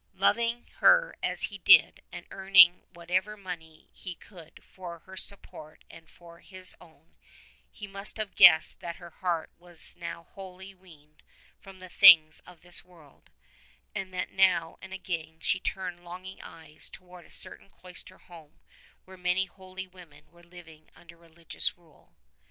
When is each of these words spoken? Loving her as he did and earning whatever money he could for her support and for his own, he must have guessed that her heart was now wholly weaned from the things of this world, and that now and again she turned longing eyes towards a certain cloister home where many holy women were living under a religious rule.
Loving 0.15 0.65
her 0.77 1.15
as 1.21 1.43
he 1.43 1.59
did 1.59 2.01
and 2.11 2.25
earning 2.31 2.85
whatever 2.91 3.37
money 3.37 3.91
he 3.93 4.15
could 4.15 4.63
for 4.63 4.97
her 4.97 5.15
support 5.15 5.83
and 5.91 6.09
for 6.09 6.39
his 6.39 6.75
own, 6.81 7.17
he 7.69 7.85
must 7.85 8.17
have 8.17 8.33
guessed 8.33 8.79
that 8.79 8.95
her 8.95 9.11
heart 9.11 9.51
was 9.59 9.95
now 9.95 10.23
wholly 10.31 10.73
weaned 10.73 11.21
from 11.59 11.77
the 11.77 11.87
things 11.87 12.39
of 12.47 12.61
this 12.61 12.83
world, 12.83 13.29
and 13.93 14.11
that 14.11 14.31
now 14.31 14.79
and 14.81 14.91
again 14.91 15.37
she 15.39 15.59
turned 15.59 16.03
longing 16.03 16.41
eyes 16.41 16.89
towards 16.89 17.27
a 17.27 17.39
certain 17.39 17.69
cloister 17.69 18.17
home 18.17 18.59
where 19.05 19.17
many 19.17 19.45
holy 19.45 19.85
women 19.85 20.31
were 20.31 20.41
living 20.41 20.89
under 20.95 21.15
a 21.17 21.19
religious 21.19 21.77
rule. 21.77 22.11